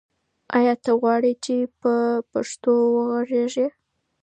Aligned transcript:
آیا 0.57 0.73
ته 0.83 0.91
غواړې 1.01 1.31
چې 1.43 1.55
په 1.81 1.93
پښتو 2.31 2.73
وغږېږې؟ 2.95 3.67